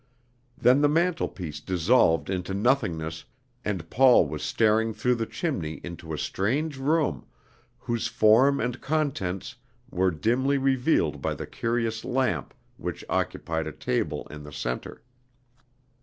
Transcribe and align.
Then 0.57 0.81
the 0.81 0.89
mantelpiece 0.89 1.59
dissolved 1.59 2.27
into 2.31 2.55
nothingness, 2.55 3.23
and 3.63 3.87
Paul 3.91 4.27
was 4.27 4.41
staring 4.41 4.95
through 4.95 5.13
the 5.13 5.27
chimney 5.27 5.79
into 5.83 6.11
a 6.11 6.17
strange 6.17 6.77
room, 6.79 7.27
whose 7.77 8.07
form 8.07 8.59
and 8.59 8.81
contents 8.81 9.57
were 9.91 10.09
dimly 10.09 10.57
revealed 10.57 11.21
by 11.21 11.35
the 11.35 11.45
curious 11.45 12.03
lamp 12.03 12.55
which 12.77 13.05
occupied 13.09 13.67
a 13.67 13.71
table 13.71 14.25
in 14.31 14.41
the 14.41 14.51
centre. 14.51 15.03